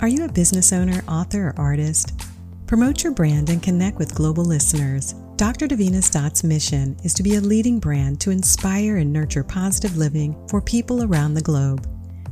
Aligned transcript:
Are 0.00 0.06
you 0.06 0.24
a 0.24 0.32
business 0.32 0.72
owner, 0.72 1.02
author, 1.08 1.48
or 1.48 1.54
artist? 1.58 2.12
Promote 2.68 3.02
your 3.02 3.12
brand 3.12 3.50
and 3.50 3.60
connect 3.60 3.98
with 3.98 4.14
global 4.14 4.44
listeners. 4.44 5.16
Dr. 5.34 5.66
Davina's 5.66 6.08
Dots 6.08 6.44
mission 6.44 6.96
is 7.02 7.12
to 7.14 7.24
be 7.24 7.34
a 7.34 7.40
leading 7.40 7.80
brand 7.80 8.20
to 8.20 8.30
inspire 8.30 8.98
and 8.98 9.12
nurture 9.12 9.42
positive 9.42 9.96
living 9.96 10.36
for 10.46 10.60
people 10.60 11.02
around 11.02 11.34
the 11.34 11.40
globe. 11.40 11.84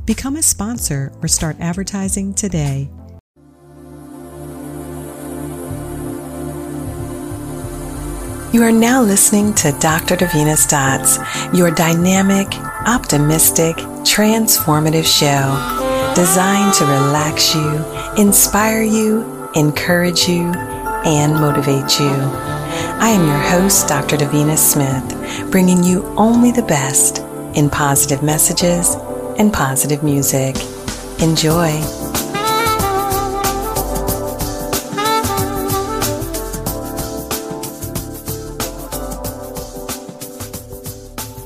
Become 0.05 0.37
a 0.37 0.41
sponsor 0.41 1.11
or 1.21 1.27
start 1.27 1.57
advertising 1.59 2.33
today. 2.33 2.89
You 8.53 8.63
are 8.63 8.71
now 8.71 9.01
listening 9.01 9.53
to 9.55 9.73
Dr. 9.81 10.15
Davina's 10.15 10.65
Dots, 10.65 11.17
your 11.53 11.69
dynamic, 11.69 12.47
optimistic, 12.87 13.75
transformative 14.05 15.03
show 15.03 15.86
designed 16.17 16.73
to 16.73 16.83
relax 16.83 17.53
you, 17.53 17.85
inspire 18.17 18.81
you, 18.81 19.51
encourage 19.53 20.27
you, 20.27 20.51
and 21.05 21.31
motivate 21.35 21.99
you. 21.99 22.09
I 22.09 23.09
am 23.09 23.27
your 23.27 23.37
host, 23.37 23.87
Dr. 23.87 24.17
Davina 24.17 24.57
Smith, 24.57 25.51
bringing 25.51 25.83
you 25.83 26.03
only 26.17 26.49
the 26.51 26.63
best 26.63 27.19
in 27.53 27.69
positive 27.69 28.23
messages 28.23 28.95
and 29.37 29.53
positive 29.53 30.01
music. 30.01 30.55
Enjoy. 31.21 31.69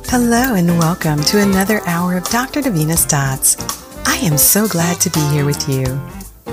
Hello 0.07 0.55
and 0.55 0.79
welcome 0.79 1.21
to 1.25 1.41
another 1.41 1.81
hour 1.85 2.15
of 2.15 2.23
Dr. 2.29 2.61
Davina's 2.61 3.05
Dots 3.05 3.57
I 3.57 3.80
am 4.21 4.37
so 4.37 4.67
glad 4.67 5.01
to 5.01 5.09
be 5.09 5.19
here 5.29 5.45
with 5.45 5.67
you. 5.67 5.85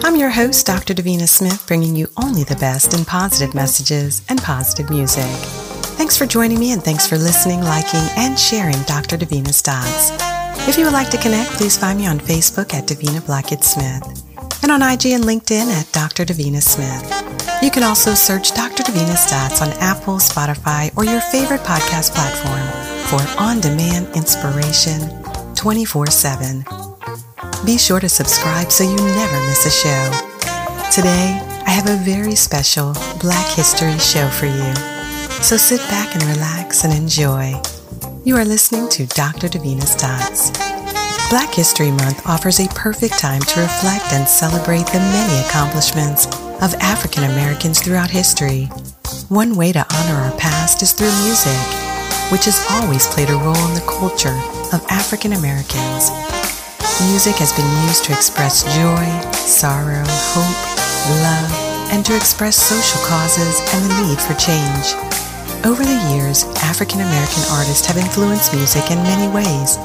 I'm 0.02 0.16
your 0.16 0.30
host, 0.30 0.66
Dr. 0.66 0.94
Davina 0.94 1.28
Smith, 1.28 1.64
bringing 1.66 1.94
you 1.94 2.08
only 2.16 2.44
the 2.44 2.56
best 2.56 2.94
in 2.94 3.04
positive 3.04 3.54
messages 3.54 4.22
and 4.28 4.40
positive 4.40 4.88
music. 4.90 5.26
Thanks 5.98 6.16
for 6.16 6.24
joining 6.24 6.58
me 6.58 6.72
and 6.72 6.82
thanks 6.82 7.06
for 7.06 7.18
listening, 7.18 7.60
liking, 7.60 8.06
and 8.16 8.38
sharing 8.38 8.80
Dr. 8.82 9.18
Davina's 9.18 9.60
Dots. 9.60 10.12
If 10.66 10.78
you 10.78 10.84
would 10.84 10.92
like 10.92 11.10
to 11.10 11.18
connect, 11.18 11.50
please 11.52 11.76
find 11.76 11.98
me 11.98 12.06
on 12.06 12.18
Facebook 12.18 12.72
at 12.72 12.86
Davina 12.86 13.24
Blackett 13.26 13.64
Smith 13.64 14.02
and 14.62 14.72
on 14.72 14.82
IG 14.82 15.06
and 15.06 15.24
LinkedIn 15.24 15.66
at 15.66 15.92
Dr. 15.92 16.24
Davina 16.24 16.62
Smith. 16.62 17.62
You 17.62 17.70
can 17.70 17.82
also 17.82 18.14
search 18.14 18.54
Dr. 18.54 18.82
Davina's 18.82 19.28
Dots 19.30 19.60
on 19.60 19.68
Apple, 19.80 20.16
Spotify, 20.16 20.96
or 20.96 21.04
your 21.04 21.20
favorite 21.20 21.62
podcast 21.62 22.14
platform 22.14 22.64
for 23.08 23.42
on-demand 23.42 24.14
inspiration 24.16 25.00
24-7. 25.54 26.87
Be 27.64 27.76
sure 27.76 28.00
to 28.00 28.08
subscribe 28.08 28.70
so 28.70 28.84
you 28.84 28.96
never 28.96 29.40
miss 29.46 29.66
a 29.66 29.70
show. 29.70 30.28
Today, 30.92 31.40
I 31.66 31.70
have 31.70 31.88
a 31.88 32.02
very 32.04 32.34
special 32.34 32.94
Black 33.20 33.46
History 33.54 33.98
show 33.98 34.28
for 34.28 34.46
you. 34.46 34.74
So 35.42 35.56
sit 35.56 35.80
back 35.90 36.14
and 36.14 36.22
relax 36.24 36.84
and 36.84 36.94
enjoy. 36.94 37.60
You 38.24 38.36
are 38.36 38.44
listening 38.44 38.88
to 38.90 39.06
Dr. 39.06 39.48
Davina's 39.48 39.96
Dots. 39.96 40.50
Black 41.30 41.52
History 41.52 41.90
Month 41.90 42.26
offers 42.26 42.60
a 42.60 42.68
perfect 42.68 43.18
time 43.18 43.42
to 43.42 43.60
reflect 43.60 44.12
and 44.12 44.26
celebrate 44.26 44.86
the 44.86 45.00
many 45.00 45.46
accomplishments 45.46 46.26
of 46.62 46.74
African 46.80 47.24
Americans 47.24 47.82
throughout 47.82 48.10
history. 48.10 48.66
One 49.28 49.56
way 49.56 49.72
to 49.72 49.86
honor 49.94 50.14
our 50.14 50.36
past 50.38 50.82
is 50.82 50.92
through 50.92 51.12
music, 51.24 51.58
which 52.32 52.46
has 52.46 52.64
always 52.70 53.06
played 53.08 53.30
a 53.30 53.34
role 53.34 53.68
in 53.68 53.74
the 53.74 53.86
culture 53.86 54.38
of 54.72 54.86
African 54.90 55.32
Americans. 55.32 56.27
Music 57.06 57.36
has 57.36 57.52
been 57.52 57.86
used 57.86 58.02
to 58.02 58.12
express 58.12 58.64
joy, 58.74 59.06
sorrow, 59.30 60.02
hope, 60.34 60.58
love, 61.22 61.92
and 61.92 62.04
to 62.04 62.16
express 62.16 62.56
social 62.56 63.00
causes 63.06 63.60
and 63.72 63.84
the 63.86 64.02
need 64.02 64.18
for 64.18 64.34
change. 64.34 64.98
Over 65.64 65.84
the 65.84 66.10
years, 66.10 66.42
African 66.58 66.98
American 66.98 67.44
artists 67.52 67.86
have 67.86 67.98
influenced 67.98 68.52
music 68.52 68.90
in 68.90 68.98
many 69.04 69.32
ways, 69.32 69.78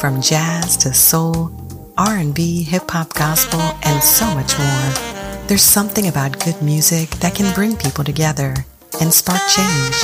from 0.00 0.22
jazz 0.22 0.76
to 0.78 0.94
soul, 0.94 1.50
R&B, 1.98 2.62
hip 2.62 2.88
hop, 2.88 3.14
gospel, 3.14 3.60
and 3.82 4.00
so 4.00 4.26
much 4.32 4.56
more. 4.56 5.46
There's 5.48 5.62
something 5.62 6.06
about 6.06 6.38
good 6.38 6.62
music 6.62 7.10
that 7.18 7.34
can 7.34 7.52
bring 7.52 7.76
people 7.76 8.04
together 8.04 8.54
and 9.00 9.12
spark 9.12 9.42
change. 9.50 9.96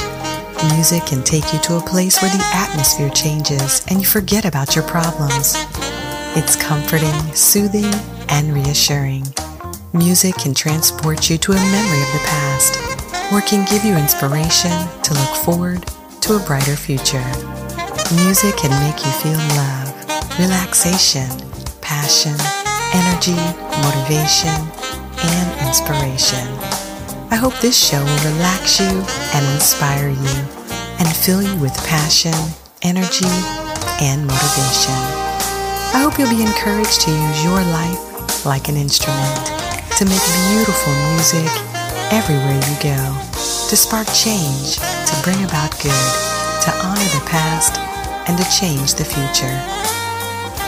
Music 0.75 1.07
can 1.07 1.23
take 1.23 1.53
you 1.53 1.61
to 1.61 1.77
a 1.77 1.81
place 1.81 2.21
where 2.21 2.31
the 2.31 2.43
atmosphere 2.53 3.11
changes 3.11 3.87
and 3.89 4.01
you 4.01 4.07
forget 4.07 4.45
about 4.45 4.75
your 4.75 4.85
problems. 4.85 5.55
It's 6.39 6.55
comforting, 6.55 7.17
soothing, 7.33 7.91
and 8.29 8.53
reassuring. 8.53 9.25
Music 9.95 10.35
can 10.35 10.53
transport 10.53 11.31
you 11.31 11.39
to 11.39 11.53
a 11.53 11.55
memory 11.55 12.03
of 12.03 12.13
the 12.13 12.25
past, 12.29 13.33
or 13.33 13.41
can 13.41 13.65
give 13.65 13.87
you 13.87 13.97
inspiration 13.97 14.71
to 15.03 15.15
look 15.15 15.35
forward 15.47 15.83
to 16.21 16.37
a 16.37 16.41
brighter 16.41 16.77
future. 16.77 17.25
Music 18.21 18.55
can 18.59 18.69
make 18.85 19.01
you 19.01 19.13
feel 19.25 19.41
love, 19.57 19.89
relaxation, 20.39 21.25
passion, 21.81 22.37
energy, 22.93 23.41
motivation, 23.81 24.61
and 25.17 25.67
inspiration. 25.67 26.47
I 27.33 27.37
hope 27.41 27.57
this 27.61 27.79
show 27.81 28.05
will 28.05 28.35
relax 28.37 28.79
you 28.79 28.93
and 29.33 29.55
inspire 29.55 30.11
you 30.11 30.37
and 31.01 31.09
fill 31.09 31.41
you 31.41 31.57
with 31.63 31.75
passion, 31.89 32.37
energy, 32.83 33.25
and 34.05 34.27
motivation. 34.27 35.16
I 35.97 36.01
hope 36.01 36.19
you'll 36.19 36.29
be 36.29 36.43
encouraged 36.43 37.01
to 37.01 37.11
use 37.11 37.43
your 37.43 37.57
life 37.73 38.45
like 38.45 38.69
an 38.69 38.77
instrument 38.77 39.47
to 39.97 40.05
make 40.05 40.21
beautiful 40.53 40.93
music 41.17 41.49
everywhere 42.13 42.61
you 42.69 42.77
go, 42.85 43.01
to 43.33 43.77
spark 43.81 44.07
change, 44.13 44.77
to 44.77 45.23
bring 45.25 45.43
about 45.43 45.73
good, 45.81 46.11
to 46.69 46.71
honor 46.85 47.09
the 47.17 47.25
past, 47.25 47.81
and 48.29 48.37
to 48.37 48.45
change 48.61 48.93
the 48.93 49.07
future. 49.09 49.57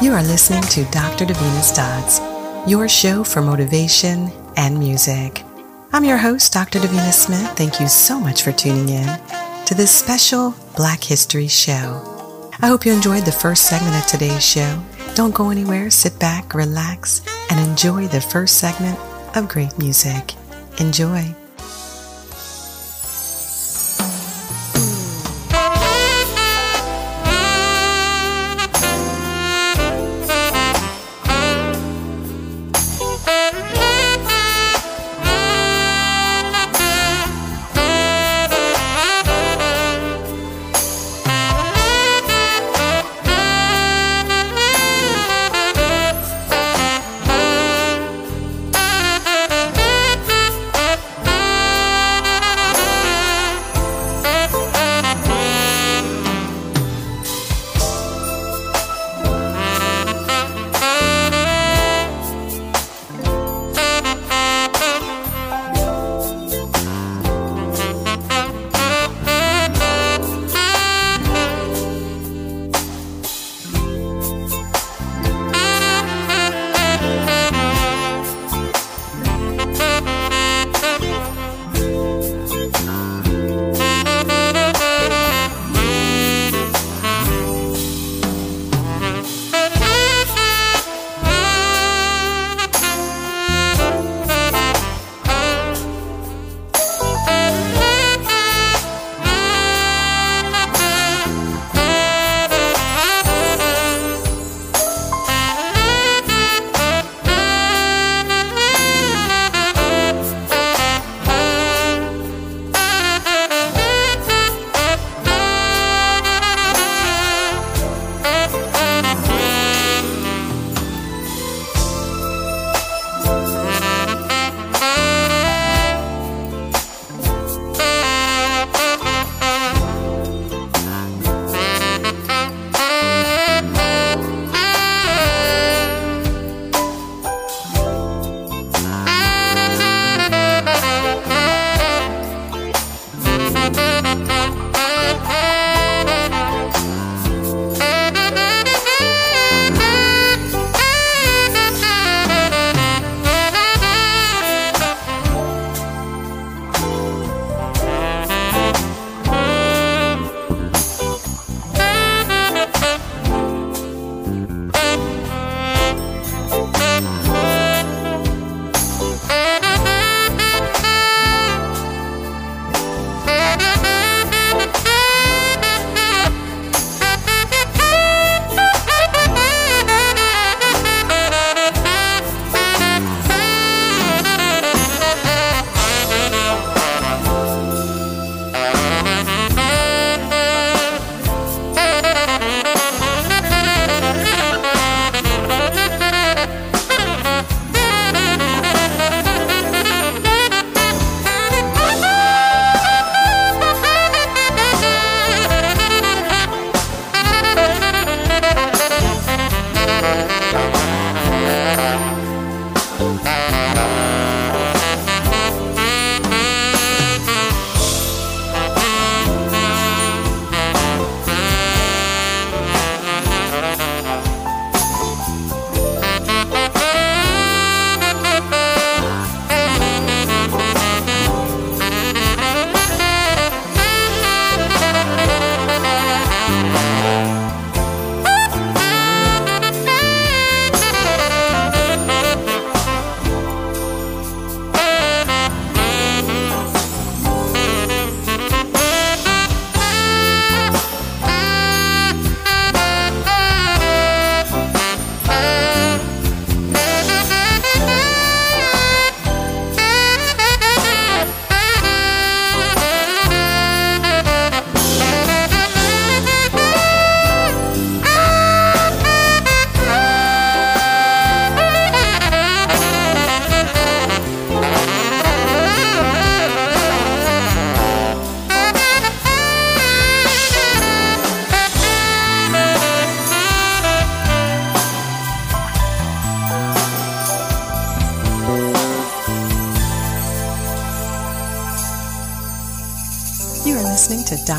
You 0.02 0.14
are 0.14 0.22
listening 0.22 0.62
to 0.62 0.90
Dr. 0.90 1.26
Davina's 1.26 1.72
Dots, 1.72 2.22
your 2.66 2.88
show 2.88 3.22
for 3.22 3.42
motivation 3.42 4.32
and 4.56 4.78
music. 4.78 5.44
I'm 5.92 6.04
your 6.04 6.16
host, 6.16 6.54
Dr. 6.54 6.78
Davina 6.78 7.12
Smith. 7.12 7.50
Thank 7.50 7.80
you 7.80 7.88
so 7.88 8.18
much 8.18 8.42
for 8.42 8.52
tuning 8.52 8.88
in 8.88 9.20
to 9.66 9.74
this 9.74 9.90
special 9.90 10.54
Black 10.74 11.04
History 11.04 11.48
show. 11.48 12.50
I 12.62 12.68
hope 12.68 12.86
you 12.86 12.94
enjoyed 12.94 13.26
the 13.26 13.30
first 13.32 13.66
segment 13.66 13.94
of 13.94 14.06
today's 14.06 14.42
show 14.42 14.82
don't 15.18 15.34
go 15.34 15.50
anywhere, 15.50 15.90
sit 15.90 16.16
back, 16.20 16.54
relax, 16.54 17.22
and 17.50 17.58
enjoy 17.68 18.06
the 18.06 18.20
first 18.20 18.58
segment 18.58 18.96
of 19.34 19.48
great 19.48 19.76
music. 19.76 20.34
Enjoy. 20.78 21.34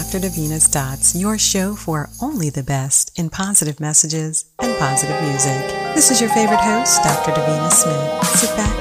Dr. 0.10 0.28
Davina's 0.28 0.68
Dots, 0.68 1.14
your 1.14 1.38
show 1.38 1.76
for 1.76 2.10
only 2.20 2.50
the 2.50 2.64
best 2.64 3.12
in 3.20 3.30
positive 3.30 3.80
messages 3.80 4.46
and 4.58 4.76
positive 4.80 5.22
music. 5.22 5.68
This 5.94 6.10
is 6.10 6.20
your 6.20 6.32
favorite 6.32 6.62
host, 6.62 7.04
Dr. 7.04 7.30
Davina 7.30 7.72
Smith. 7.72 8.26
Sit 8.40 8.50
back, 8.58 8.79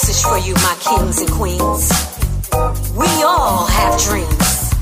message 0.00 0.24
for 0.24 0.38
you, 0.38 0.54
my 0.54 0.76
kings 0.80 1.20
and 1.20 1.30
queens. 1.30 1.92
We 2.96 3.10
all 3.22 3.66
have 3.66 4.00
dreams. 4.00 4.72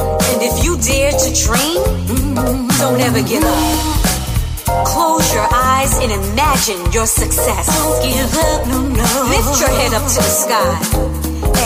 And 0.00 0.40
if 0.40 0.64
you 0.64 0.78
dare 0.80 1.12
to 1.12 1.28
dream, 1.44 1.84
mm-hmm, 2.08 2.68
don't 2.80 3.00
ever 3.00 3.20
give 3.28 3.44
up. 3.44 4.86
Close 4.86 5.34
your 5.34 5.46
eyes 5.52 5.92
and 6.00 6.10
imagine 6.12 6.80
your 6.92 7.04
success. 7.04 7.66
Don't 7.76 8.00
give 8.08 8.32
up, 8.48 8.66
no, 8.68 8.80
no. 8.88 9.08
Lift 9.28 9.60
your 9.60 9.68
head 9.68 9.92
up 9.92 10.06
to 10.08 10.20
the 10.24 10.32
sky 10.32 10.72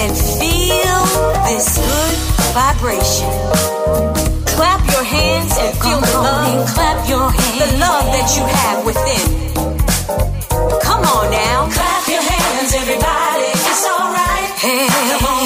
and 0.02 0.10
feel 0.34 0.98
this 1.46 1.78
good 1.78 2.18
vibration. 2.50 3.30
Clap 4.58 4.82
your 4.90 5.04
hands 5.04 5.54
and 5.54 5.70
feel 5.78 6.00
the 6.00 6.18
love. 6.18 6.66
Clap 6.74 7.08
your 7.08 7.30
hands. 7.30 7.58
The 7.62 7.78
love 7.78 8.06
that 8.10 8.28
you 8.34 8.42
have 8.58 8.84
within. 8.84 9.22
Come 10.82 11.04
on 11.04 11.30
now. 11.30 11.88
Everybody. 12.80 13.50
It's 13.70 13.87
alright. 13.90 14.50
Hey. 14.62 14.87
Come 14.87 15.25
on, 15.26 15.38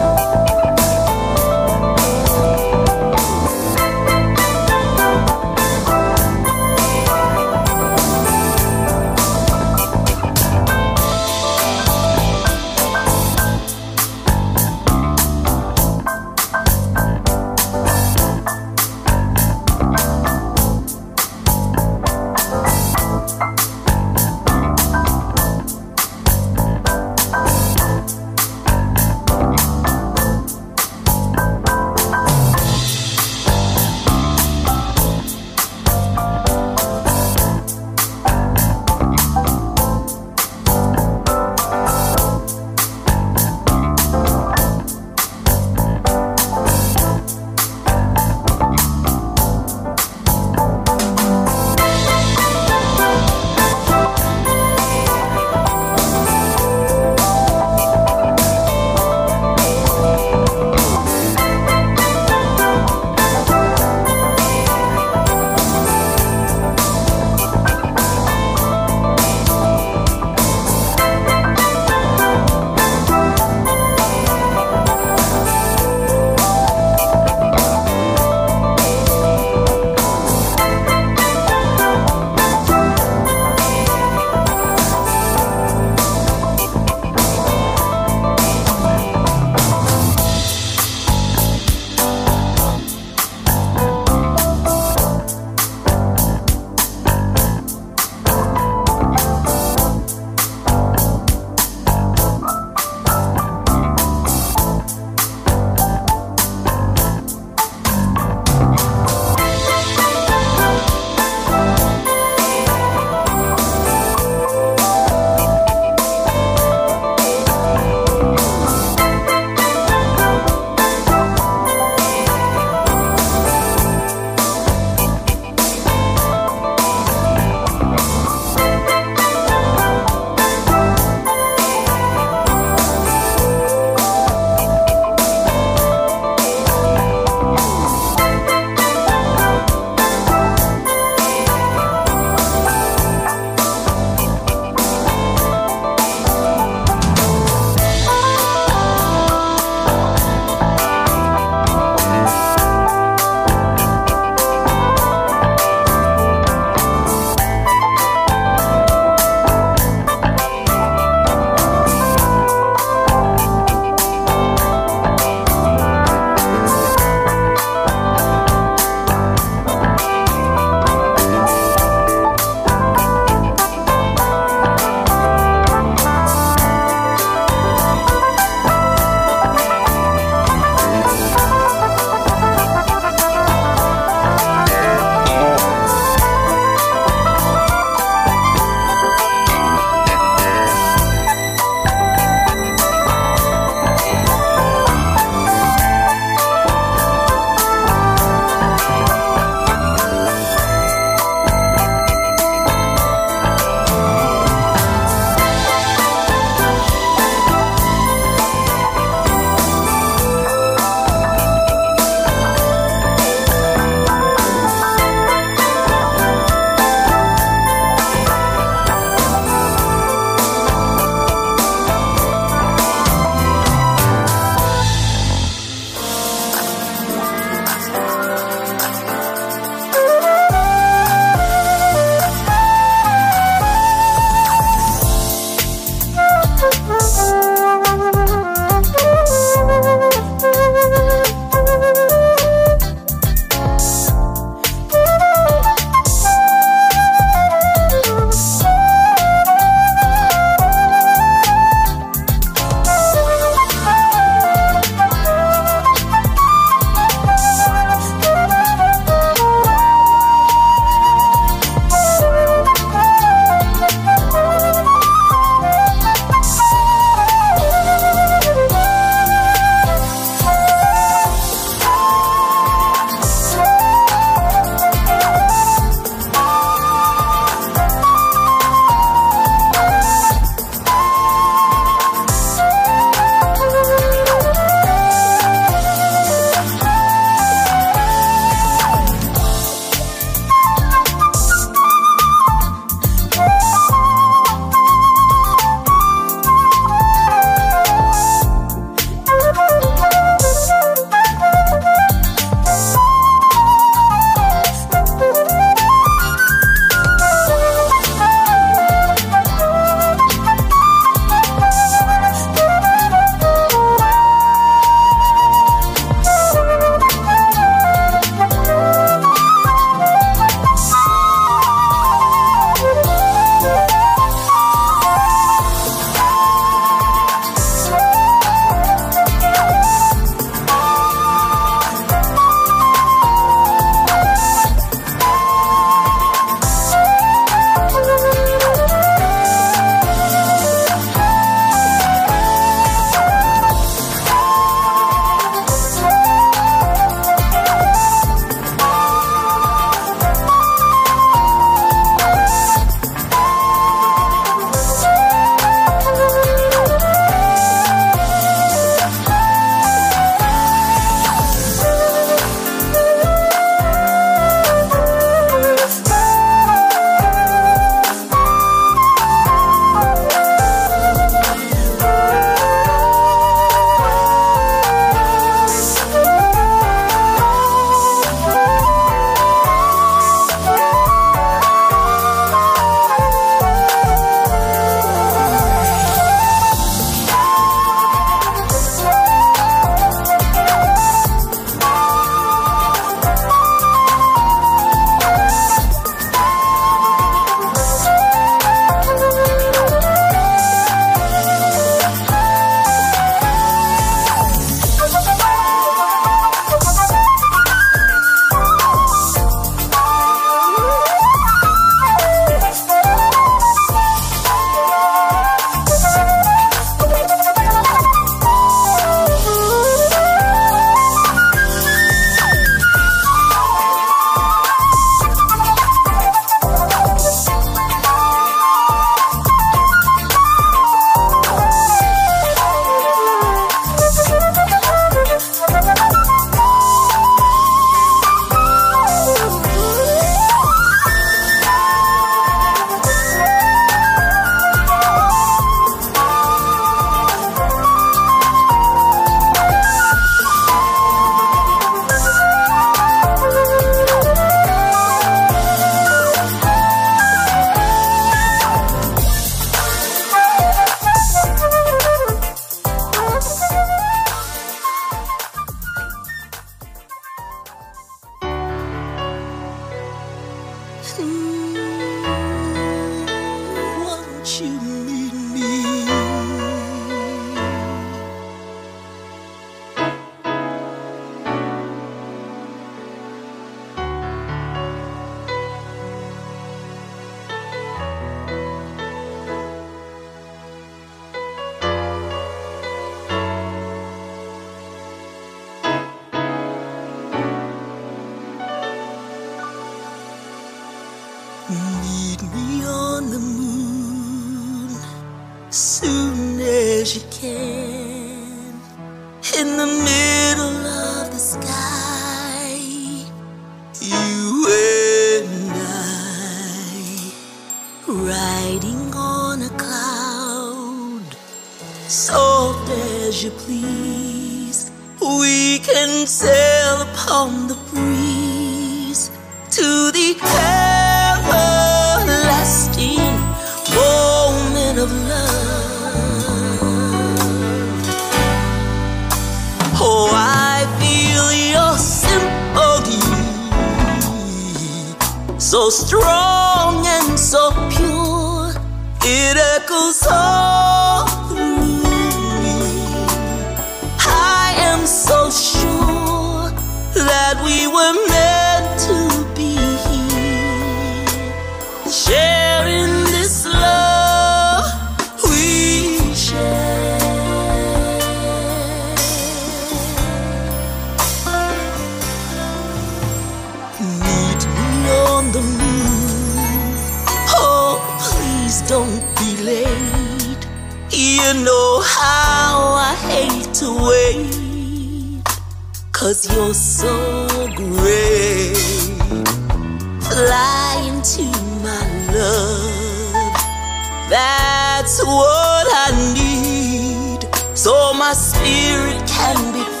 so 597.83 598.13
my 598.13 598.31
spirit 598.31 599.27
can 599.27 599.73
be 599.73 600.00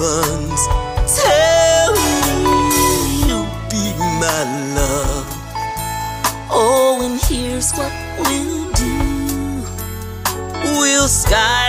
heavens 0.00 0.66
tell 1.14 1.92
me 1.92 3.26
you'll 3.26 3.44
be 3.68 3.84
my 4.18 4.40
love. 4.74 5.28
Oh, 6.50 7.00
and 7.04 7.20
here's 7.24 7.72
what 7.72 7.92
we'll 8.18 8.72
do. 8.72 9.62
We'll 10.78 11.08
sky 11.08 11.59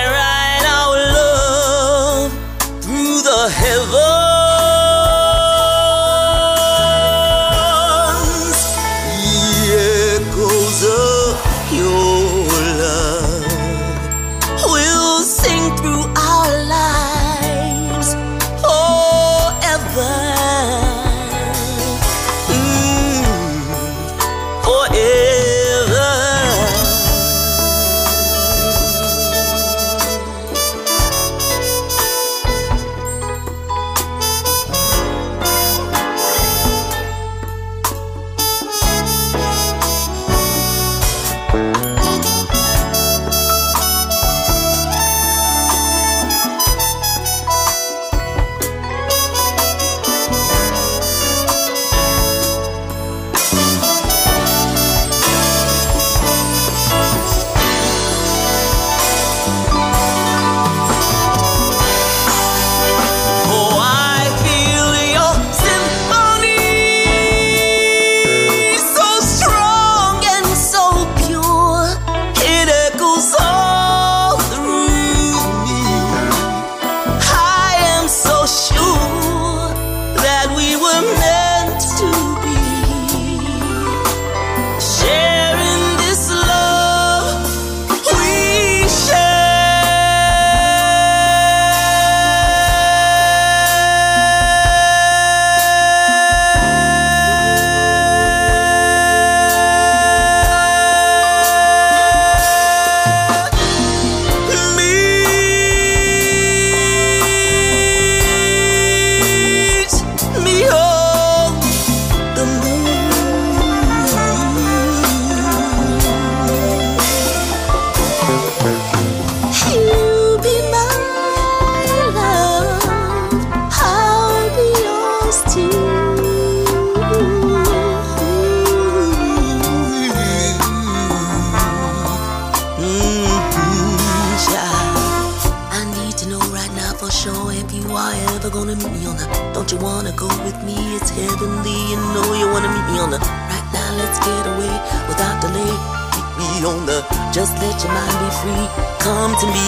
Come 149.00 149.34
to 149.42 149.48
me, 149.48 149.68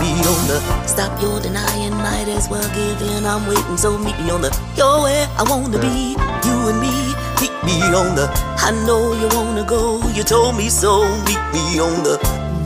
me 0.00 0.10
on 0.20 0.40
the 0.48 0.58
stop 0.86 1.20
your 1.22 1.40
denying. 1.40 1.94
Might 1.94 2.28
as 2.28 2.48
well 2.48 2.68
give 2.74 3.00
in. 3.08 3.24
I'm 3.24 3.46
waiting, 3.46 3.76
so 3.76 3.96
meet 3.98 4.18
me 4.20 4.30
on 4.30 4.42
the 4.42 4.50
you're 4.76 5.02
where 5.02 5.26
I 5.38 5.42
wanna 5.48 5.78
be. 5.78 6.16
You 6.46 6.56
and 6.70 6.80
me, 6.80 6.94
meet 7.40 7.56
me 7.64 7.80
on 7.94 8.14
the. 8.14 8.26
I 8.58 8.70
know 8.86 9.12
you 9.12 9.28
wanna 9.36 9.64
go. 9.64 10.06
You 10.10 10.22
told 10.22 10.56
me 10.56 10.68
so. 10.68 11.04
Meet 11.24 11.42
me 11.54 11.80
on 11.80 12.02
the 12.04 12.16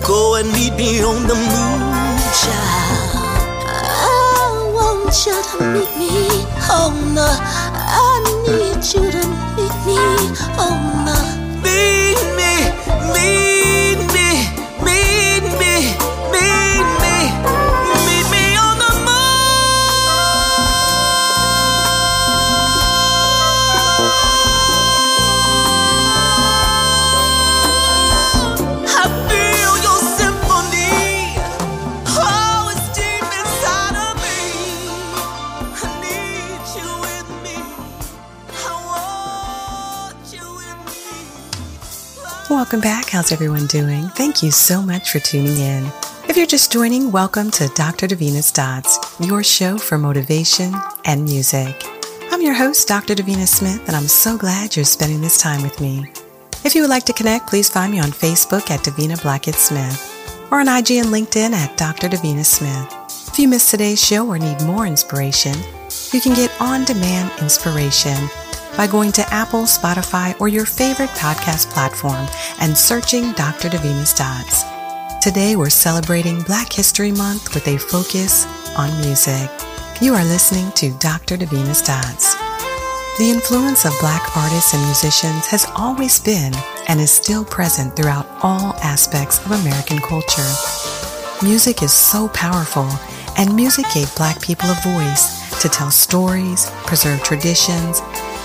go 0.06 0.34
and 0.34 0.50
meet 0.52 0.74
me 0.74 1.02
on 1.02 1.26
the 1.28 1.34
moon, 1.34 2.18
child. 2.40 3.10
I 3.72 4.72
want 4.74 5.14
you 5.26 5.38
to 5.50 5.58
meet 5.74 5.92
me 5.98 6.44
on 6.70 7.14
the. 7.14 7.30
I 8.02 8.22
need 8.46 8.82
you 8.92 9.10
to 9.16 9.22
meet 9.56 9.76
me 9.86 9.98
on 10.58 10.94
the. 10.94 10.99
Welcome 42.70 42.88
back. 42.88 43.10
How's 43.10 43.32
everyone 43.32 43.66
doing? 43.66 44.06
Thank 44.10 44.44
you 44.44 44.52
so 44.52 44.80
much 44.80 45.10
for 45.10 45.18
tuning 45.18 45.56
in. 45.56 45.84
If 46.28 46.36
you're 46.36 46.46
just 46.46 46.70
joining, 46.70 47.10
welcome 47.10 47.50
to 47.50 47.66
Dr. 47.74 48.06
Davina's 48.06 48.52
Dots, 48.52 48.96
your 49.18 49.42
show 49.42 49.76
for 49.76 49.98
motivation 49.98 50.72
and 51.04 51.24
music. 51.24 51.82
I'm 52.30 52.40
your 52.40 52.54
host, 52.54 52.86
Dr. 52.86 53.16
Davina 53.16 53.48
Smith, 53.48 53.82
and 53.88 53.96
I'm 53.96 54.06
so 54.06 54.38
glad 54.38 54.76
you're 54.76 54.84
spending 54.84 55.20
this 55.20 55.36
time 55.36 55.62
with 55.62 55.80
me. 55.80 56.12
If 56.64 56.76
you 56.76 56.82
would 56.82 56.90
like 56.90 57.02
to 57.06 57.12
connect, 57.12 57.48
please 57.48 57.68
find 57.68 57.90
me 57.90 57.98
on 57.98 58.10
Facebook 58.10 58.70
at 58.70 58.84
Davina 58.84 59.20
Blackett 59.20 59.56
Smith 59.56 60.48
or 60.52 60.60
on 60.60 60.68
IG 60.68 60.92
and 60.92 61.08
LinkedIn 61.08 61.50
at 61.50 61.76
Dr. 61.76 62.08
Davina 62.08 62.44
Smith. 62.44 62.86
If 63.32 63.36
you 63.40 63.48
missed 63.48 63.72
today's 63.72 64.00
show 64.00 64.28
or 64.28 64.38
need 64.38 64.62
more 64.62 64.86
inspiration, 64.86 65.56
you 66.12 66.20
can 66.20 66.34
get 66.34 66.52
on 66.60 66.84
demand 66.84 67.32
inspiration 67.40 68.30
by 68.80 68.86
going 68.86 69.12
to 69.12 69.30
Apple, 69.30 69.64
Spotify, 69.64 70.34
or 70.40 70.48
your 70.48 70.64
favorite 70.64 71.10
podcast 71.10 71.68
platform 71.68 72.26
and 72.60 72.74
searching 72.74 73.30
Dr. 73.32 73.68
Davina's 73.68 74.14
Dots. 74.14 74.64
Today 75.22 75.54
we're 75.54 75.68
celebrating 75.68 76.40
Black 76.40 76.72
History 76.72 77.12
Month 77.12 77.54
with 77.54 77.68
a 77.68 77.76
focus 77.76 78.46
on 78.78 78.88
music. 79.02 79.50
You 80.00 80.14
are 80.14 80.24
listening 80.24 80.72
to 80.76 80.96
Dr. 80.98 81.36
Davina's 81.36 81.82
Dots. 81.82 82.34
The 83.18 83.28
influence 83.28 83.84
of 83.84 83.92
black 84.00 84.34
artists 84.34 84.72
and 84.72 84.82
musicians 84.84 85.46
has 85.48 85.66
always 85.76 86.18
been 86.18 86.54
and 86.88 87.00
is 87.00 87.10
still 87.10 87.44
present 87.44 87.94
throughout 87.94 88.28
all 88.42 88.72
aspects 88.76 89.44
of 89.44 89.52
American 89.52 89.98
culture. 89.98 90.50
Music 91.42 91.82
is 91.82 91.92
so 91.92 92.28
powerful, 92.28 92.88
and 93.36 93.54
music 93.54 93.84
gave 93.92 94.16
black 94.16 94.40
people 94.40 94.70
a 94.70 94.80
voice 94.82 95.60
to 95.60 95.68
tell 95.68 95.90
stories, 95.90 96.70
preserve 96.86 97.22
traditions, 97.22 98.00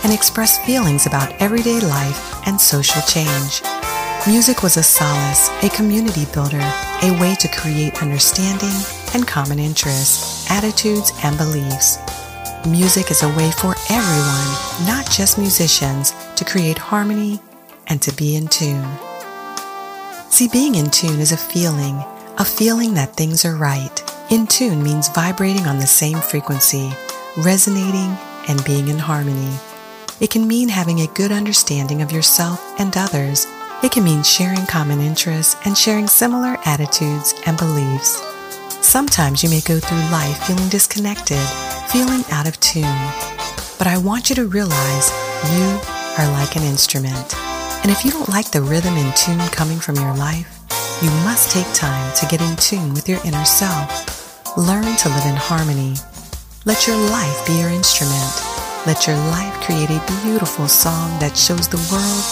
and 0.05 0.13
express 0.13 0.63
feelings 0.67 1.07
about 1.07 1.33
everyday 1.41 1.79
life 1.79 2.47
and 2.47 2.61
social 2.61 3.01
change. 3.01 3.63
Music 4.27 4.61
was 4.61 4.77
a 4.77 4.83
solace, 4.83 5.49
a 5.63 5.69
community 5.69 6.25
builder, 6.31 6.61
a 7.01 7.17
way 7.19 7.33
to 7.33 7.47
create 7.47 8.03
understanding 8.03 8.77
and 9.15 9.27
common 9.27 9.57
interests, 9.57 10.45
attitudes, 10.51 11.11
and 11.23 11.35
beliefs. 11.39 11.97
Music 12.67 13.09
is 13.09 13.23
a 13.23 13.29
way 13.29 13.49
for 13.49 13.73
everyone, 13.89 14.85
not 14.85 15.09
just 15.09 15.39
musicians, 15.39 16.13
to 16.35 16.45
create 16.45 16.77
harmony 16.77 17.39
and 17.87 17.99
to 17.99 18.13
be 18.13 18.35
in 18.35 18.47
tune. 18.47 18.87
See, 20.29 20.47
being 20.47 20.75
in 20.75 20.91
tune 20.91 21.19
is 21.19 21.31
a 21.31 21.37
feeling, 21.37 21.95
a 22.37 22.45
feeling 22.45 22.93
that 22.93 23.15
things 23.15 23.43
are 23.43 23.55
right. 23.55 24.03
In 24.29 24.45
tune 24.45 24.83
means 24.83 25.09
vibrating 25.09 25.65
on 25.65 25.79
the 25.79 25.87
same 25.87 26.19
frequency, 26.19 26.91
resonating, 27.37 28.15
and 28.47 28.63
being 28.65 28.87
in 28.87 28.99
harmony. 28.99 29.57
It 30.21 30.29
can 30.29 30.47
mean 30.47 30.69
having 30.69 31.01
a 31.01 31.07
good 31.07 31.33
understanding 31.33 32.01
of 32.01 32.11
yourself 32.11 32.79
and 32.79 32.95
others. 32.95 33.45
It 33.83 33.91
can 33.91 34.05
mean 34.05 34.23
sharing 34.23 34.65
common 34.65 35.01
interests 35.01 35.57
and 35.65 35.77
sharing 35.77 36.07
similar 36.07 36.57
attitudes 36.63 37.33
and 37.45 37.57
beliefs. 37.57 38.21
Sometimes 38.79 39.43
you 39.43 39.49
may 39.49 39.59
go 39.59 39.77
through 39.77 39.97
life 40.11 40.37
feeling 40.45 40.69
disconnected, 40.69 41.45
feeling 41.89 42.23
out 42.31 42.47
of 42.47 42.57
tune. 42.61 42.83
But 43.77 43.87
I 43.87 43.97
want 43.97 44.29
you 44.29 44.35
to 44.37 44.47
realize 44.47 45.11
you 45.51 45.79
are 46.17 46.31
like 46.31 46.55
an 46.55 46.63
instrument. 46.63 47.35
And 47.83 47.91
if 47.91 48.05
you 48.05 48.11
don't 48.11 48.29
like 48.29 48.51
the 48.51 48.61
rhythm 48.61 48.95
and 48.95 49.13
tune 49.17 49.39
coming 49.49 49.79
from 49.79 49.95
your 49.95 50.15
life, 50.15 50.47
you 51.01 51.09
must 51.25 51.51
take 51.51 51.71
time 51.73 52.15
to 52.15 52.25
get 52.27 52.41
in 52.41 52.55
tune 52.55 52.93
with 52.93 53.09
your 53.09 53.19
inner 53.25 53.43
self. 53.43 54.55
Learn 54.55 54.95
to 54.95 55.09
live 55.09 55.25
in 55.25 55.35
harmony. 55.35 55.95
Let 56.63 56.87
your 56.87 56.95
life 56.95 57.45
be 57.45 57.59
your 57.59 57.69
instrument. 57.69 58.44
Let 58.85 59.07
your 59.07 59.17
life 59.17 59.65
create 59.65 59.89
a 59.89 60.05
beautiful 60.21 60.67
song 60.67 61.09
that 61.17 61.35
shows 61.35 61.67
the 61.67 61.81
world 61.89 62.25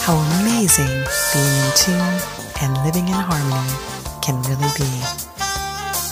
how 0.00 0.16
amazing 0.40 1.04
being 1.36 1.56
in 1.60 1.70
tune 1.76 2.16
and 2.64 2.72
living 2.80 3.04
in 3.04 3.12
harmony 3.12 3.76
can 4.24 4.40
really 4.48 4.72
be. 4.72 4.88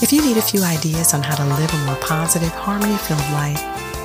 If 0.05 0.13
you 0.13 0.21
need 0.21 0.37
a 0.37 0.45
few 0.45 0.61
ideas 0.61 1.15
on 1.15 1.23
how 1.23 1.35
to 1.37 1.49
live 1.57 1.73
a 1.73 1.79
more 1.87 1.97
positive, 2.05 2.53
harmony 2.53 2.93
filled 3.09 3.25
life, 3.33 3.57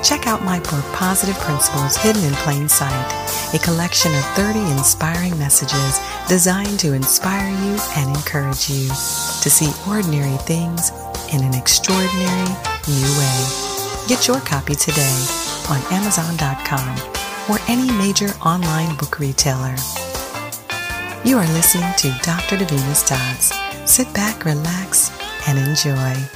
check 0.02 0.26
out 0.26 0.40
my 0.40 0.60
book, 0.60 0.80
Positive 0.96 1.36
Principles 1.44 1.98
Hidden 1.98 2.24
in 2.24 2.32
Plain 2.40 2.70
Sight, 2.70 3.52
a 3.52 3.58
collection 3.58 4.14
of 4.14 4.24
30 4.32 4.60
inspiring 4.72 5.36
messages 5.38 6.00
designed 6.26 6.80
to 6.80 6.94
inspire 6.94 7.52
you 7.52 7.76
and 8.00 8.16
encourage 8.16 8.70
you 8.70 8.88
to 9.44 9.50
see 9.52 9.68
ordinary 9.86 10.40
things 10.48 10.88
in 11.36 11.44
an 11.44 11.52
extraordinary 11.52 12.48
new 12.88 13.08
way. 13.20 13.40
Get 14.08 14.26
your 14.26 14.40
copy 14.40 14.74
today 14.74 15.41
on 15.70 15.80
Amazon.com 15.92 16.96
or 17.50 17.58
any 17.68 17.90
major 17.92 18.28
online 18.44 18.96
book 18.96 19.18
retailer. 19.18 19.74
You 21.24 21.38
are 21.38 21.46
listening 21.54 21.92
to 21.98 22.08
Dr. 22.22 22.56
Davina 22.56 23.08
Dodds. 23.08 23.52
Sit 23.90 24.12
back, 24.14 24.44
relax, 24.44 25.10
and 25.48 25.58
enjoy. 25.58 26.28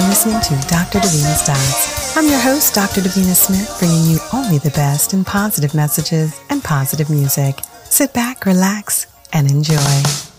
Listening 0.00 0.40
to 0.40 0.68
Dr. 0.68 1.00
Davina's 1.00 1.46
Dots. 1.46 2.16
I'm 2.16 2.26
your 2.26 2.38
host, 2.38 2.74
Dr. 2.74 3.02
Davina 3.02 3.34
Smith, 3.34 3.76
bringing 3.78 4.04
you 4.04 4.18
only 4.32 4.58
the 4.58 4.70
best 4.70 5.12
in 5.12 5.22
positive 5.22 5.74
messages 5.74 6.40
and 6.48 6.64
positive 6.64 7.10
music. 7.10 7.58
Sit 7.84 8.14
back, 8.14 8.46
relax, 8.46 9.06
and 9.34 9.50
enjoy. 9.50 10.31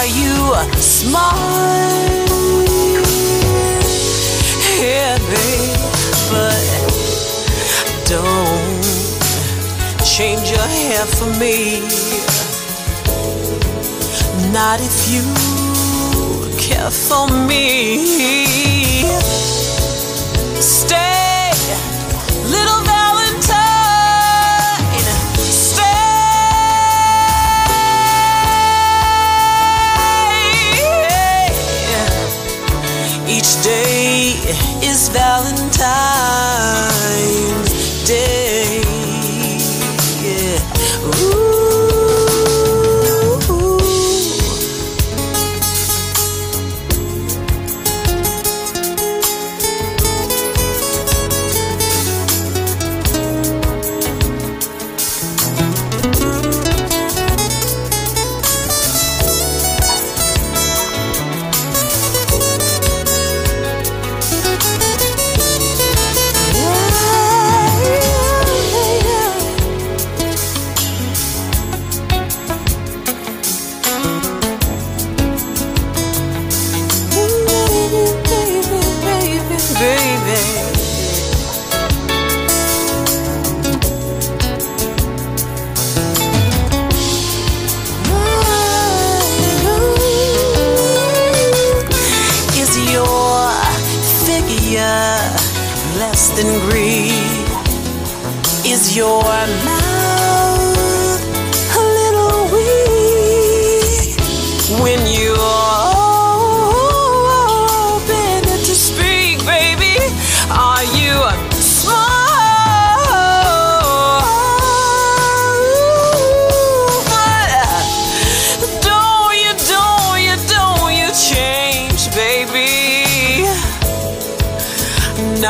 Are 0.00 0.06
you 0.06 0.54
smart? 0.80 1.36
Yeah, 4.80 5.18
babe, 5.28 5.76
but 6.30 6.56
don't 8.08 8.82
change 10.02 10.50
your 10.52 10.68
hair 10.78 11.04
for 11.04 11.28
me. 11.38 11.80
Not 14.54 14.80
if 14.80 14.96
you 15.12 15.22
care 16.56 16.90
for 16.90 17.28
me. 17.46 19.04
Stay, 20.62 21.52
little 22.48 22.79
day 33.56 34.34
is 34.82 35.08
Valentine's 35.08 36.99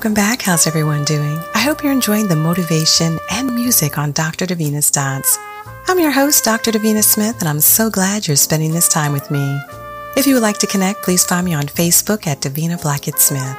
Welcome 0.00 0.14
back. 0.14 0.40
How's 0.40 0.66
everyone 0.66 1.04
doing? 1.04 1.38
I 1.54 1.58
hope 1.58 1.82
you're 1.82 1.92
enjoying 1.92 2.26
the 2.26 2.34
motivation 2.34 3.18
and 3.30 3.54
music 3.54 3.98
on 3.98 4.12
Dr. 4.12 4.46
Davina's 4.46 4.90
Dots. 4.90 5.38
I'm 5.88 5.98
your 5.98 6.10
host, 6.10 6.42
Dr. 6.42 6.70
Davina 6.70 7.04
Smith, 7.04 7.40
and 7.40 7.46
I'm 7.46 7.60
so 7.60 7.90
glad 7.90 8.26
you're 8.26 8.34
spending 8.34 8.72
this 8.72 8.88
time 8.88 9.12
with 9.12 9.30
me. 9.30 9.60
If 10.16 10.26
you 10.26 10.32
would 10.32 10.42
like 10.42 10.56
to 10.60 10.66
connect, 10.66 11.02
please 11.02 11.26
find 11.26 11.44
me 11.44 11.52
on 11.52 11.64
Facebook 11.64 12.26
at 12.26 12.40
Davina 12.40 12.80
Blackett 12.80 13.18
Smith 13.18 13.54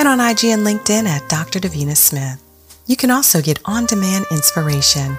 and 0.00 0.08
on 0.08 0.18
IG 0.18 0.46
and 0.46 0.66
LinkedIn 0.66 1.06
at 1.06 1.28
Dr. 1.28 1.60
Davina 1.60 1.96
Smith. 1.96 2.42
You 2.86 2.96
can 2.96 3.12
also 3.12 3.40
get 3.40 3.60
on-demand 3.64 4.26
inspiration 4.32 5.16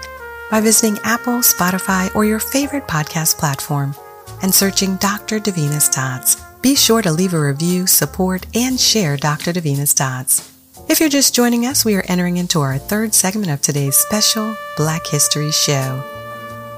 by 0.50 0.60
visiting 0.60 0.98
Apple, 1.02 1.38
Spotify, 1.38 2.14
or 2.14 2.26
your 2.26 2.40
favorite 2.40 2.86
podcast 2.86 3.38
platform 3.38 3.94
and 4.42 4.54
searching 4.54 4.96
Dr. 4.96 5.40
Davina's 5.40 5.88
Dots. 5.88 6.36
Be 6.60 6.76
sure 6.76 7.00
to 7.00 7.10
leave 7.10 7.32
a 7.32 7.40
review, 7.40 7.86
support, 7.86 8.44
and 8.54 8.78
share 8.78 9.16
Dr. 9.16 9.54
Davina's 9.54 9.94
Dots. 9.94 10.57
If 10.88 11.00
you're 11.00 11.10
just 11.10 11.34
joining 11.34 11.66
us, 11.66 11.84
we 11.84 11.96
are 11.96 12.04
entering 12.08 12.38
into 12.38 12.62
our 12.62 12.78
third 12.78 13.12
segment 13.12 13.50
of 13.50 13.60
today's 13.60 13.94
special 13.94 14.56
Black 14.78 15.06
History 15.06 15.52
Show, 15.52 16.02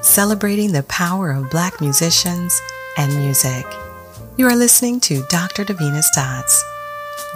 celebrating 0.03 0.73
the 0.73 0.83
power 0.83 1.31
of 1.31 1.49
Black 1.49 1.81
musicians 1.81 2.61
and 2.99 3.15
music. 3.15 3.65
You 4.37 4.49
are 4.49 4.57
listening 4.57 4.99
to 5.03 5.23
Dr. 5.29 5.65
Davina's 5.65 6.11
Dots. 6.13 6.65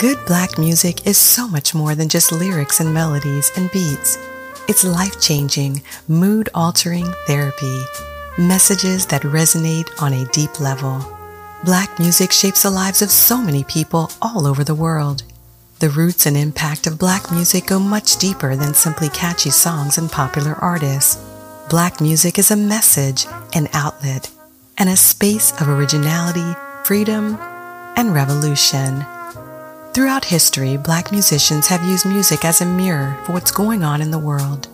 Good 0.01 0.19
Black 0.27 0.59
music 0.59 1.07
is 1.07 1.17
so 1.17 1.47
much 1.47 1.77
more 1.77 1.95
than 1.95 2.09
just 2.09 2.33
lyrics 2.33 2.81
and 2.81 2.93
melodies 2.93 3.53
and 3.57 3.71
beats. 3.71 4.19
It's 4.67 4.83
life 4.83 5.21
changing, 5.21 5.81
mood 6.09 6.49
altering 6.57 7.07
therapy, 7.29 7.85
messages 8.37 9.07
that 9.07 9.23
resonate 9.23 10.03
on 10.03 10.13
a 10.13 10.27
deep 10.33 10.59
level. 10.59 11.07
Black 11.63 12.01
music 12.01 12.33
shapes 12.33 12.65
the 12.65 12.71
lives 12.71 13.01
of 13.01 13.13
so 13.13 13.41
many 13.41 13.63
people 13.63 14.11
all 14.21 14.45
over 14.45 14.65
the 14.65 14.75
world. 14.75 15.23
The 15.81 15.91
roots 15.91 16.27
and 16.27 16.37
impact 16.37 16.87
of 16.87 16.99
black 16.99 17.31
music 17.31 17.67
go 17.67 17.79
much 17.79 18.17
deeper 18.17 18.57
than 18.57 18.75
simply 18.75 19.09
catchy 19.09 19.51
songs 19.51 19.99
and 19.99 20.11
popular 20.11 20.55
artists. 20.55 21.23
Black 21.69 22.01
music 22.01 22.39
is 22.39 22.51
a 22.51 22.57
message, 22.57 23.27
an 23.55 23.69
outlet, 23.73 24.31
and 24.79 24.89
a 24.89 24.97
space 24.97 25.53
of 25.61 25.69
originality, 25.69 26.59
freedom, 26.85 27.37
and 27.97 28.15
revolution. 28.15 29.05
Throughout 29.93 30.25
history, 30.25 30.77
black 30.77 31.13
musicians 31.13 31.67
have 31.69 31.85
used 31.85 32.07
music 32.07 32.45
as 32.45 32.61
a 32.61 32.67
mirror 32.67 33.17
for 33.25 33.33
what's 33.33 33.51
going 33.51 33.85
on 33.85 34.01
in 34.01 34.11
the 34.11 34.19
world. 34.19 34.69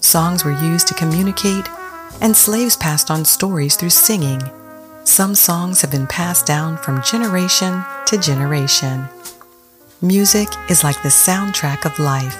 Songs 0.00 0.44
were 0.44 0.60
used 0.62 0.88
to 0.88 0.94
communicate, 0.94 1.68
and 2.20 2.36
slaves 2.36 2.76
passed 2.76 3.10
on 3.10 3.24
stories 3.24 3.76
through 3.76 3.90
singing 3.90 4.42
some 5.06 5.36
songs 5.36 5.80
have 5.80 5.90
been 5.90 6.06
passed 6.08 6.46
down 6.46 6.76
from 6.76 7.02
generation 7.02 7.82
to 8.06 8.18
generation. 8.18 9.08
Music 10.02 10.48
is 10.68 10.84
like 10.84 11.02
the 11.02 11.08
soundtrack 11.08 11.86
of 11.86 11.98
life 11.98 12.36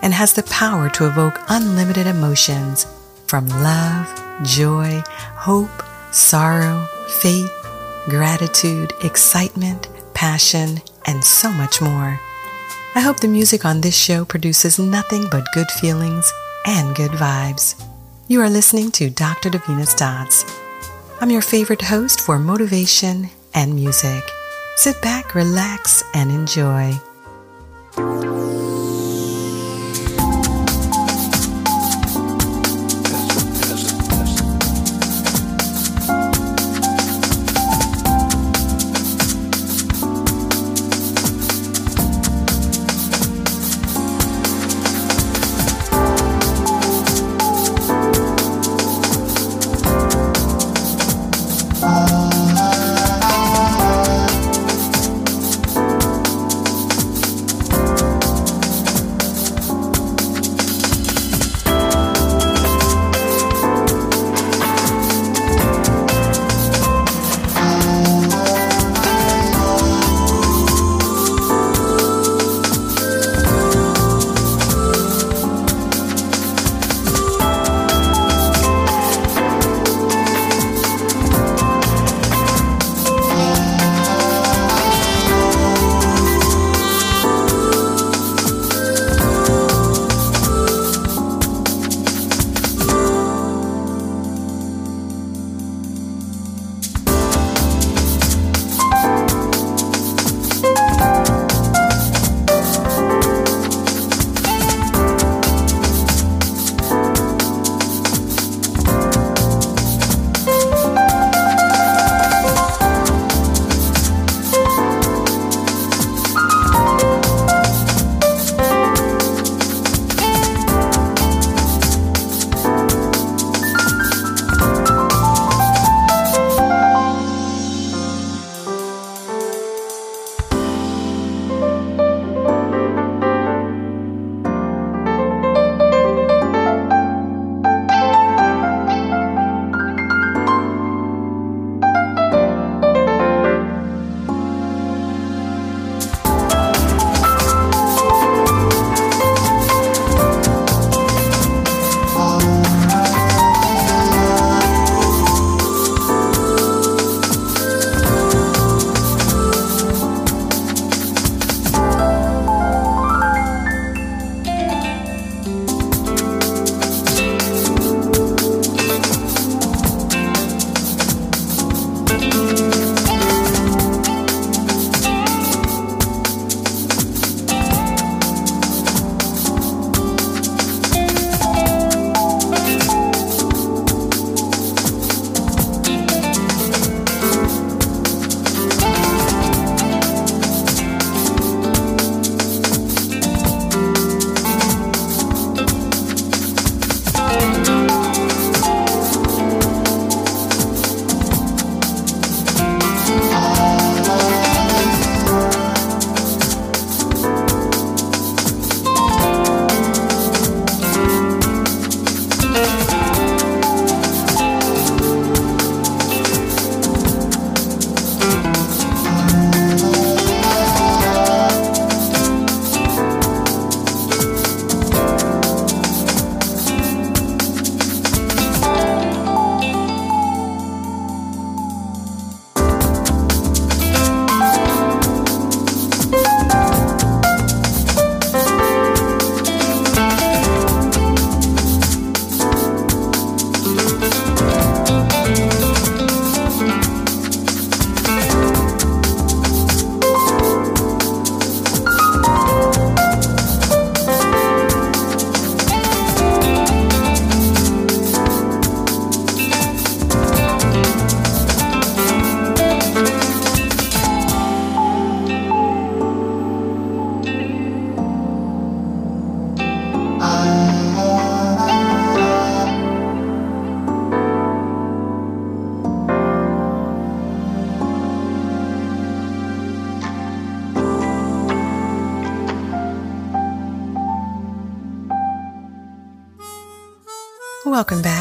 and 0.00 0.14
has 0.14 0.32
the 0.32 0.44
power 0.44 0.88
to 0.88 1.08
evoke 1.08 1.40
unlimited 1.48 2.06
emotions 2.06 2.86
from 3.26 3.48
love, 3.48 4.06
joy, 4.44 5.02
hope, 5.34 5.82
sorrow, 6.12 6.86
faith, 7.20 7.50
gratitude, 8.04 8.92
excitement, 9.02 9.88
passion, 10.14 10.80
and 11.06 11.24
so 11.24 11.50
much 11.50 11.82
more. 11.82 12.20
I 12.94 13.00
hope 13.00 13.18
the 13.18 13.26
music 13.26 13.64
on 13.64 13.80
this 13.80 13.96
show 13.96 14.24
produces 14.24 14.78
nothing 14.78 15.26
but 15.32 15.52
good 15.52 15.70
feelings 15.80 16.32
and 16.64 16.94
good 16.94 17.10
vibes. 17.10 17.74
You 18.28 18.40
are 18.40 18.48
listening 18.48 18.92
to 18.92 19.10
Dr. 19.10 19.50
Davina's 19.50 19.94
Dots. 19.94 20.44
I'm 21.20 21.30
your 21.30 21.42
favorite 21.42 21.82
host 21.82 22.20
for 22.20 22.38
motivation 22.38 23.30
and 23.52 23.74
music. 23.74 24.22
Sit 24.80 25.02
back, 25.02 25.34
relax, 25.34 26.02
and 26.14 26.30
enjoy. 26.30 26.98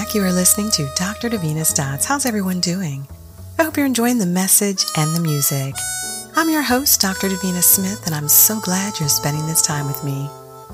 Back. 0.10 0.16
You 0.16 0.24
are 0.24 0.32
listening 0.32 0.72
to 0.72 0.90
Dr. 0.96 1.30
Davina's 1.30 1.74
Dots. 1.74 2.06
How's 2.06 2.26
everyone 2.26 2.60
doing? 2.60 3.08
I 3.58 3.64
hope 3.64 3.78
you're 3.78 3.86
enjoying 3.86 4.18
the 4.18 4.26
message 4.26 4.86
and 4.98 5.16
the 5.16 5.20
music. 5.20 5.76
I'm 6.36 6.50
your 6.50 6.62
host, 6.62 7.02
Dr. 7.02 7.28
Davina 7.28 7.62
Smith, 7.62 8.06
and 8.06 8.16
I'm 8.16 8.28
so 8.28 8.60
glad 8.60 9.00
you're 9.00 9.10
spending 9.10 9.46
this 9.46 9.62
time 9.62 9.88
with 9.88 10.04
me. 10.04 10.30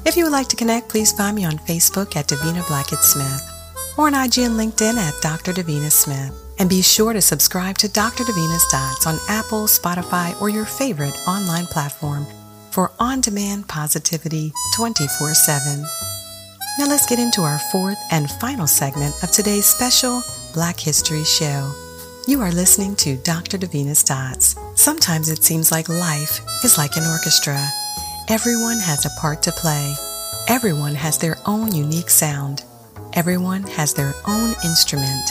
If 0.05 0.15
you 0.15 0.23
would 0.25 0.31
like 0.31 0.47
to 0.49 0.55
connect, 0.55 0.89
please 0.89 1.11
find 1.11 1.35
me 1.35 1.45
on 1.45 1.57
Facebook 1.59 2.15
at 2.15 2.27
Davina 2.27 2.65
Blackett 2.67 3.03
Smith 3.03 3.41
or 3.97 4.07
on 4.07 4.13
IG 4.13 4.39
and 4.39 4.59
LinkedIn 4.59 4.95
at 4.95 5.21
Dr. 5.21 5.53
Davina 5.53 5.91
Smith. 5.91 6.33
And 6.59 6.69
be 6.69 6.81
sure 6.81 7.13
to 7.13 7.21
subscribe 7.21 7.77
to 7.79 7.91
Dr. 7.91 8.23
Davina's 8.23 8.65
Dots 8.71 9.07
on 9.07 9.17
Apple, 9.27 9.65
Spotify, 9.67 10.39
or 10.41 10.49
your 10.49 10.65
favorite 10.65 11.15
online 11.27 11.65
platform 11.65 12.25
for 12.71 12.91
on 12.99 13.21
demand 13.21 13.67
positivity 13.67 14.53
24 14.75 15.33
7. 15.33 15.85
Now 16.77 16.87
let's 16.87 17.05
get 17.05 17.19
into 17.19 17.41
our 17.41 17.57
fourth 17.71 17.97
and 18.11 18.29
final 18.29 18.67
segment 18.67 19.15
of 19.23 19.31
today's 19.31 19.65
special 19.65 20.21
Black 20.53 20.77
History 20.77 21.23
Show. 21.23 21.73
You 22.27 22.41
are 22.41 22.51
listening 22.51 22.97
to 22.97 23.15
Dr. 23.15 23.57
Davina's 23.57 24.03
Dots. 24.03 24.57
Sometimes 24.75 25.29
it 25.29 25.41
seems 25.41 25.71
like 25.71 25.87
life 25.87 26.41
is 26.65 26.77
like 26.77 26.97
an 26.97 27.07
orchestra. 27.07 27.65
Everyone 28.27 28.77
has 28.79 29.05
a 29.05 29.21
part 29.21 29.41
to 29.43 29.53
play. 29.53 29.93
Everyone 30.49 30.95
has 30.95 31.17
their 31.17 31.37
own 31.45 31.73
unique 31.73 32.09
sound. 32.09 32.65
Everyone 33.13 33.63
has 33.63 33.93
their 33.93 34.13
own 34.27 34.53
instrument. 34.65 35.29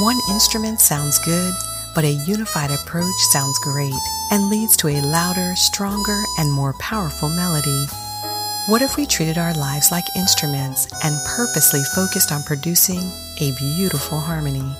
One 0.00 0.18
instrument 0.30 0.80
sounds 0.80 1.18
good, 1.18 1.52
but 1.94 2.04
a 2.04 2.18
unified 2.26 2.70
approach 2.70 3.20
sounds 3.30 3.58
great 3.58 3.92
and 4.30 4.48
leads 4.48 4.78
to 4.78 4.88
a 4.88 5.02
louder, 5.02 5.54
stronger, 5.54 6.22
and 6.38 6.50
more 6.50 6.72
powerful 6.80 7.28
melody. 7.28 7.86
What 8.66 8.80
if 8.80 8.96
we 8.96 9.06
treated 9.06 9.38
our 9.38 9.52
lives 9.54 9.90
like 9.90 10.04
instruments 10.14 10.86
and 11.02 11.18
purposely 11.26 11.82
focused 11.96 12.30
on 12.30 12.44
producing 12.44 13.02
a 13.40 13.50
beautiful 13.58 14.20
harmony? 14.20 14.70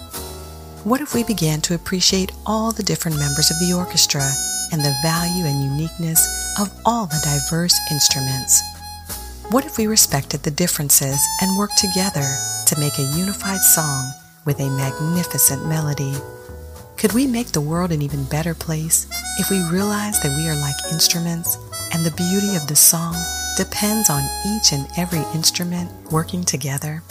What 0.84 1.00
if 1.00 1.16
we 1.16 1.24
began 1.24 1.60
to 1.62 1.74
appreciate 1.74 2.30
all 2.46 2.70
the 2.70 2.84
different 2.84 3.18
members 3.18 3.50
of 3.50 3.58
the 3.58 3.74
orchestra 3.76 4.30
and 4.70 4.82
the 4.82 4.94
value 5.02 5.46
and 5.46 5.64
uniqueness 5.64 6.24
of 6.60 6.70
all 6.86 7.06
the 7.06 7.20
diverse 7.24 7.76
instruments? 7.90 8.62
What 9.50 9.66
if 9.66 9.78
we 9.78 9.88
respected 9.88 10.44
the 10.44 10.52
differences 10.52 11.18
and 11.40 11.58
worked 11.58 11.78
together 11.78 12.36
to 12.66 12.78
make 12.78 12.96
a 13.00 13.18
unified 13.18 13.62
song 13.62 14.12
with 14.44 14.60
a 14.60 14.70
magnificent 14.70 15.66
melody? 15.66 16.14
Could 16.96 17.14
we 17.14 17.26
make 17.26 17.48
the 17.48 17.60
world 17.60 17.90
an 17.90 18.00
even 18.00 18.22
better 18.26 18.54
place 18.54 19.08
if 19.40 19.50
we 19.50 19.60
realized 19.76 20.22
that 20.22 20.36
we 20.38 20.48
are 20.48 20.60
like 20.60 20.92
instruments 20.92 21.58
and 21.92 22.06
the 22.06 22.12
beauty 22.12 22.54
of 22.54 22.68
the 22.68 22.76
song 22.76 23.16
depends 23.56 24.08
on 24.08 24.22
each 24.46 24.72
and 24.72 24.86
every 24.96 25.22
instrument 25.34 25.90
working 26.10 26.44
together? 26.44 27.02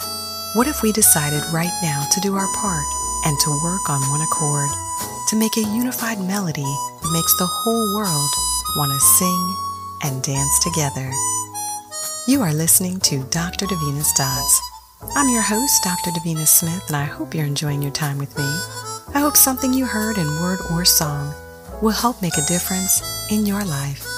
What 0.54 0.66
if 0.66 0.82
we 0.82 0.92
decided 0.92 1.42
right 1.52 1.72
now 1.82 2.06
to 2.10 2.20
do 2.20 2.34
our 2.34 2.52
part 2.54 2.84
and 3.24 3.38
to 3.40 3.60
work 3.62 3.88
on 3.88 4.00
one 4.10 4.20
accord 4.20 4.70
to 5.28 5.36
make 5.36 5.56
a 5.56 5.74
unified 5.74 6.18
melody 6.20 6.62
that 6.62 7.12
makes 7.12 7.36
the 7.38 7.46
whole 7.46 7.96
world 7.96 8.30
want 8.76 8.92
to 8.92 9.00
sing 9.00 9.56
and 10.04 10.22
dance 10.22 10.58
together? 10.60 11.10
You 12.26 12.42
are 12.42 12.52
listening 12.52 13.00
to 13.00 13.24
Dr. 13.24 13.66
Davina's 13.66 14.12
Dots. 14.12 14.60
I'm 15.16 15.28
your 15.28 15.42
host, 15.42 15.82
Dr. 15.82 16.10
Davina 16.10 16.46
Smith, 16.46 16.84
and 16.88 16.96
I 16.96 17.04
hope 17.04 17.34
you're 17.34 17.46
enjoying 17.46 17.82
your 17.82 17.92
time 17.92 18.18
with 18.18 18.36
me. 18.36 18.44
I 19.14 19.20
hope 19.20 19.36
something 19.36 19.72
you 19.72 19.86
heard 19.86 20.18
in 20.18 20.26
word 20.40 20.60
or 20.70 20.84
song 20.84 21.34
will 21.80 21.90
help 21.90 22.22
make 22.22 22.36
a 22.36 22.46
difference 22.46 23.02
in 23.30 23.44
your 23.46 23.64
life. 23.64 24.11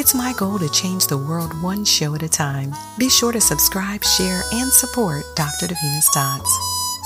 It's 0.00 0.14
my 0.14 0.32
goal 0.32 0.58
to 0.60 0.68
change 0.70 1.08
the 1.08 1.18
world 1.18 1.52
one 1.62 1.84
show 1.84 2.14
at 2.14 2.22
a 2.22 2.28
time. 2.28 2.74
Be 2.96 3.10
sure 3.10 3.32
to 3.32 3.40
subscribe, 3.40 4.02
share, 4.02 4.40
and 4.50 4.72
support 4.72 5.24
Dr. 5.36 5.66
Davina's 5.66 6.08
Dots. 6.14 6.58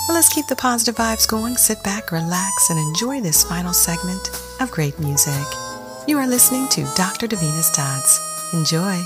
Well, 0.07 0.15
let's 0.15 0.33
keep 0.33 0.47
the 0.47 0.55
positive 0.55 0.95
vibes 0.95 1.27
going. 1.27 1.57
Sit 1.57 1.83
back, 1.83 2.13
relax, 2.13 2.71
and 2.71 2.79
enjoy 2.79 3.21
this 3.21 3.43
final 3.43 3.73
segment 3.73 4.31
of 4.61 4.71
great 4.71 4.97
music. 5.01 5.45
You 6.07 6.19
are 6.19 6.29
listening 6.29 6.69
to 6.69 6.85
Dr. 6.95 7.27
Davina's 7.27 7.69
Dots. 7.73 8.53
Enjoy. 8.55 9.03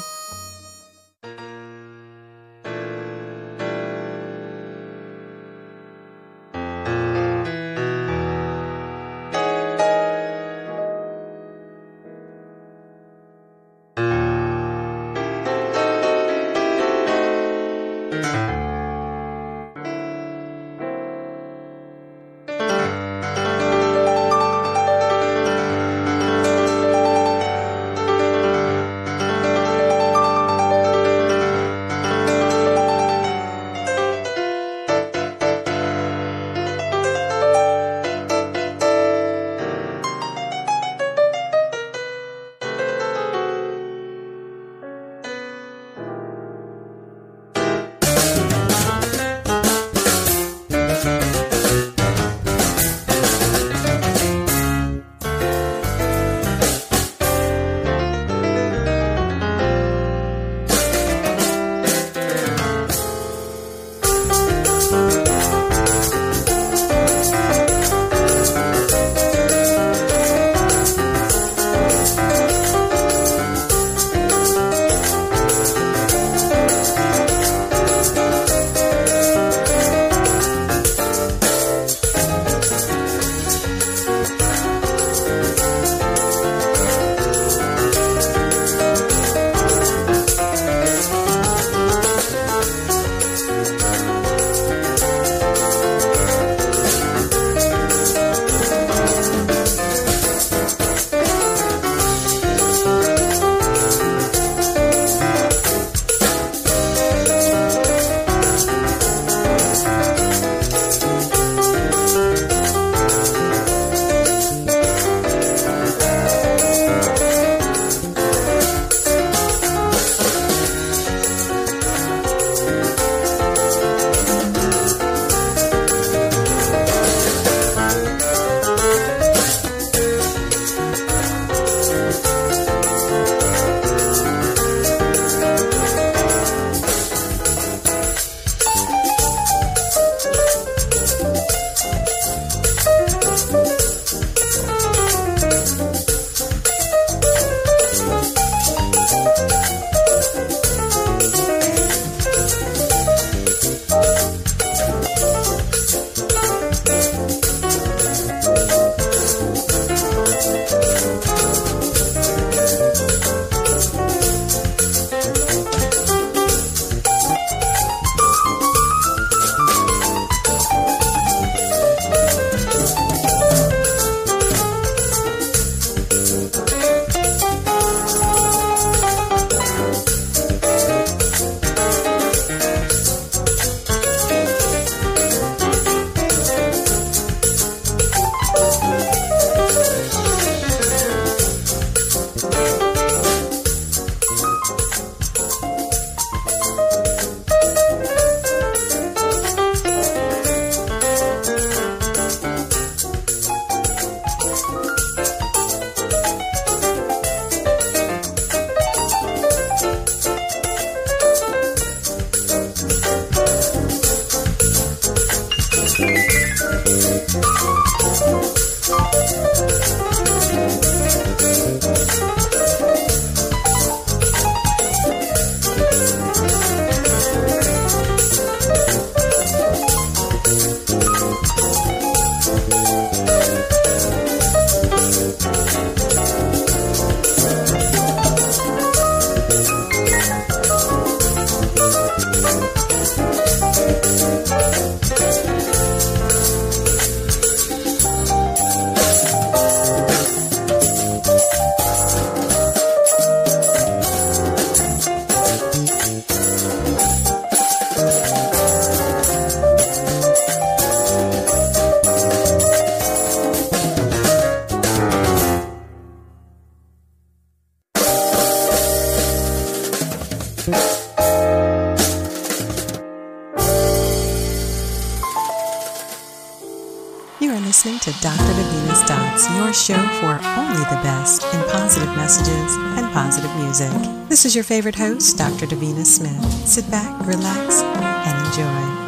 Show 279.72 279.94
for 280.20 280.34
only 280.58 280.84
the 280.90 281.00
best 281.02 281.44
in 281.54 281.62
positive 281.70 282.08
messages 282.16 282.76
and 282.98 283.10
positive 283.12 283.54
music. 283.56 283.92
This 284.28 284.44
is 284.44 284.54
your 284.54 284.64
favorite 284.64 284.96
host, 284.96 285.38
Dr. 285.38 285.66
Davina 285.66 286.04
Smith. 286.04 286.42
Sit 286.66 286.90
back, 286.90 287.26
relax, 287.26 287.80
and 287.82 288.46
enjoy. 288.46 289.07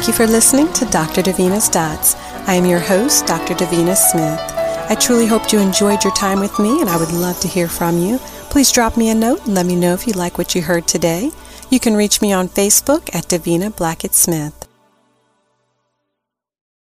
Thank 0.00 0.18
you 0.18 0.26
for 0.26 0.32
listening 0.32 0.72
to 0.72 0.86
Dr. 0.86 1.20
Davina's 1.20 1.68
Dots. 1.68 2.14
I 2.48 2.54
am 2.54 2.64
your 2.64 2.78
host, 2.78 3.26
Dr. 3.26 3.52
Davina 3.52 3.94
Smith. 3.94 4.40
I 4.88 4.94
truly 4.98 5.26
hope 5.26 5.52
you 5.52 5.58
enjoyed 5.58 6.02
your 6.04 6.14
time 6.14 6.40
with 6.40 6.58
me, 6.58 6.80
and 6.80 6.88
I 6.88 6.96
would 6.96 7.12
love 7.12 7.38
to 7.40 7.48
hear 7.48 7.68
from 7.68 7.98
you. 7.98 8.16
Please 8.48 8.72
drop 8.72 8.96
me 8.96 9.10
a 9.10 9.14
note 9.14 9.44
and 9.44 9.54
let 9.54 9.66
me 9.66 9.76
know 9.76 9.92
if 9.92 10.06
you 10.06 10.14
like 10.14 10.38
what 10.38 10.54
you 10.54 10.62
heard 10.62 10.86
today. 10.86 11.30
You 11.68 11.80
can 11.80 11.96
reach 11.96 12.22
me 12.22 12.32
on 12.32 12.48
Facebook 12.48 13.14
at 13.14 13.24
Davina 13.24 13.76
Blackett 13.76 14.14
Smith. 14.14 14.59